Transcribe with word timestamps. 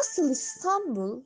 Asıl 0.00 0.30
İstanbul 0.30 1.20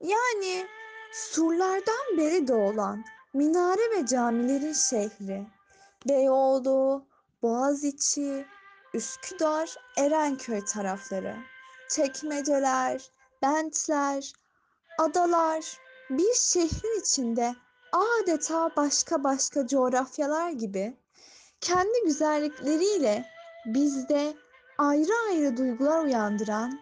yani 0.00 0.66
surlardan 1.12 2.18
beri 2.18 2.48
doğulan 2.48 3.04
minare 3.34 3.90
ve 3.90 4.06
camilerin 4.06 4.72
şehri. 4.72 5.46
Beyoğlu, 6.08 7.06
Boğaziçi, 7.42 8.46
Üsküdar, 8.94 9.76
Erenköy 9.96 10.64
tarafları. 10.64 11.36
Çekmeceler, 11.88 13.10
bentler, 13.42 14.32
adalar 14.98 15.78
bir 16.10 16.34
şehrin 16.34 17.00
içinde 17.00 17.54
adeta 17.92 18.70
başka 18.76 19.24
başka 19.24 19.66
coğrafyalar 19.66 20.50
gibi 20.50 20.96
kendi 21.60 22.04
güzellikleriyle 22.04 23.26
bizde 23.66 24.34
ayrı 24.78 25.12
ayrı 25.28 25.56
duygular 25.56 26.04
uyandıran, 26.04 26.80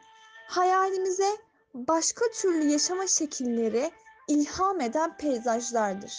hayalimize 0.51 1.37
başka 1.75 2.25
türlü 2.31 2.71
yaşama 2.71 3.07
şekilleri 3.07 3.91
ilham 4.29 4.81
eden 4.81 5.17
peyzajlardır. 5.17 6.15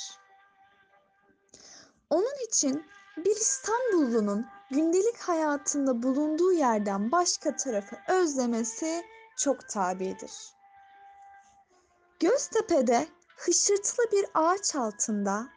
Onun 2.09 2.47
için 2.47 2.85
bir 3.17 3.35
İstanbullunun 3.35 4.45
gündelik 4.69 5.17
hayatında 5.17 6.03
bulunduğu 6.03 6.51
yerden 6.51 7.11
başka 7.11 7.55
tarafı 7.55 7.97
özlemesi 8.07 9.03
çok 9.37 9.69
tabidir. 9.69 10.31
Göztepe'de 12.19 13.07
hışırtılı 13.37 14.11
bir 14.11 14.25
ağaç 14.33 14.75
altında 14.75 15.49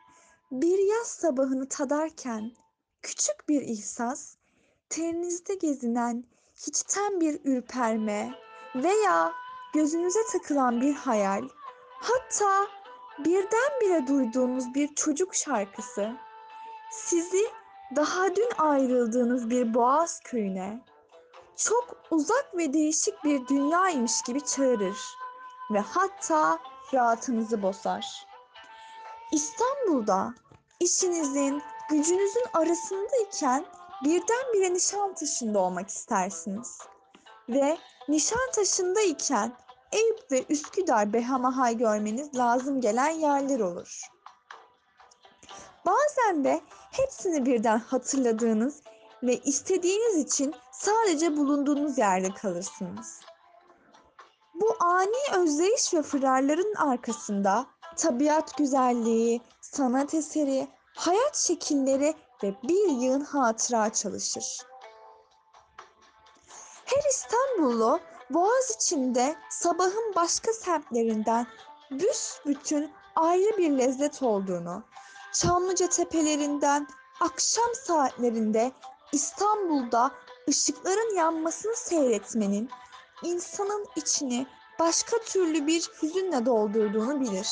bir 0.50 0.78
yaz 0.78 1.06
sabahını 1.06 1.68
tadarken 1.68 2.52
küçük 3.02 3.48
bir 3.48 3.62
ihsas, 3.62 4.36
teninizde 4.88 5.54
gezinen 5.54 6.24
hiçten 6.54 7.20
bir 7.20 7.40
ürperme 7.44 8.43
veya 8.74 9.32
gözünüze 9.72 10.20
takılan 10.32 10.80
bir 10.80 10.94
hayal, 10.94 11.48
hatta 12.00 12.66
birdenbire 13.18 14.06
duyduğunuz 14.06 14.74
bir 14.74 14.94
çocuk 14.94 15.34
şarkısı 15.34 16.12
sizi 16.90 17.50
daha 17.96 18.36
dün 18.36 18.50
ayrıldığınız 18.58 19.50
bir 19.50 19.74
boğaz 19.74 20.20
köyüne 20.20 20.80
çok 21.56 21.96
uzak 22.10 22.50
ve 22.54 22.72
değişik 22.72 23.24
bir 23.24 23.48
dünyaymış 23.48 24.22
gibi 24.22 24.40
çağırır 24.40 24.98
ve 25.70 25.80
hatta 25.80 26.58
rahatınızı 26.94 27.62
bozar. 27.62 28.26
İstanbul'da 29.32 30.34
işinizin, 30.80 31.62
gücünüzün 31.90 32.44
arasındayken 32.54 33.64
birdenbire 34.04 34.74
Nişantaşı'nda 34.74 35.58
olmak 35.58 35.88
istersiniz. 35.88 36.78
Ve 37.48 37.78
Nişantaşı'ndayken 38.08 39.52
Eyüp 39.92 40.32
ve 40.32 40.44
Üsküdar 40.48 41.12
Behamahay 41.12 41.78
görmeniz 41.78 42.36
lazım 42.36 42.80
gelen 42.80 43.10
yerler 43.10 43.60
olur. 43.60 44.00
Bazen 45.86 46.44
de 46.44 46.60
hepsini 46.92 47.46
birden 47.46 47.78
hatırladığınız 47.78 48.82
ve 49.22 49.38
istediğiniz 49.38 50.16
için 50.16 50.54
sadece 50.72 51.36
bulunduğunuz 51.36 51.98
yerde 51.98 52.34
kalırsınız. 52.34 53.20
Bu 54.54 54.76
ani 54.80 55.40
özleyiş 55.42 55.94
ve 55.94 56.02
fırarların 56.02 56.74
arkasında 56.74 57.66
tabiat 57.96 58.56
güzelliği, 58.58 59.40
sanat 59.60 60.14
eseri, 60.14 60.68
hayat 60.94 61.36
şekilleri 61.36 62.14
ve 62.42 62.54
bir 62.62 62.88
yığın 62.88 63.20
hatıra 63.20 63.92
çalışır. 63.92 64.58
Her 66.84 67.10
İstanbullu 67.10 68.00
Boğaz 68.30 68.76
içinde 68.76 69.36
sabahın 69.50 70.14
başka 70.16 70.52
semtlerinden 70.52 71.46
büsbütün 71.90 72.92
ayrı 73.16 73.58
bir 73.58 73.70
lezzet 73.70 74.22
olduğunu, 74.22 74.82
Çamlıca 75.32 75.88
tepelerinden 75.88 76.88
akşam 77.20 77.74
saatlerinde 77.74 78.72
İstanbul'da 79.12 80.10
ışıkların 80.48 81.16
yanmasını 81.16 81.76
seyretmenin 81.76 82.70
insanın 83.22 83.86
içini 83.96 84.46
başka 84.78 85.18
türlü 85.18 85.66
bir 85.66 85.90
hüzünle 86.02 86.46
doldurduğunu 86.46 87.20
bilir. 87.20 87.48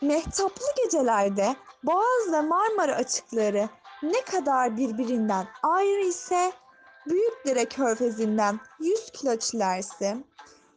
Mehtaplı 0.00 0.66
gecelerde 0.84 1.56
Boğaz 1.82 2.32
ve 2.32 2.40
Marmara 2.40 2.94
açıkları 2.94 3.68
ne 4.02 4.20
kadar 4.20 4.76
birbirinden 4.76 5.46
ayrı 5.62 6.04
ise 6.04 6.52
Büyükdere 7.06 7.64
Körfezi'nden 7.64 8.60
100 8.80 9.10
kilometre 9.10 10.24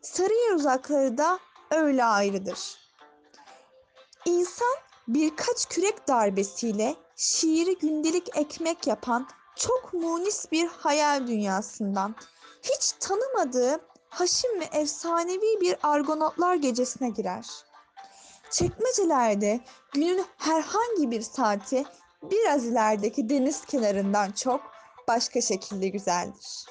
Sarıyer 0.01 0.55
uzakları 0.55 1.17
da 1.17 1.39
öyle 1.71 2.05
ayrıdır. 2.05 2.77
İnsan 4.25 4.75
birkaç 5.07 5.65
kürek 5.69 6.07
darbesiyle 6.07 6.95
şiiri 7.15 7.77
gündelik 7.77 8.37
ekmek 8.37 8.87
yapan 8.87 9.27
çok 9.55 9.93
munis 9.93 10.51
bir 10.51 10.67
hayal 10.67 11.27
dünyasından 11.27 12.15
hiç 12.61 12.91
tanımadığı 12.91 13.79
haşim 14.09 14.59
ve 14.59 14.65
efsanevi 14.71 15.61
bir 15.61 15.77
argonotlar 15.83 16.55
gecesine 16.55 17.09
girer. 17.09 17.45
Çekmecelerde 18.51 19.59
günün 19.93 20.25
herhangi 20.37 21.11
bir 21.11 21.21
saati 21.21 21.85
biraz 22.21 22.65
ilerideki 22.65 23.29
deniz 23.29 23.65
kenarından 23.65 24.31
çok 24.31 24.74
başka 25.07 25.41
şekilde 25.41 25.87
güzeldir. 25.89 26.65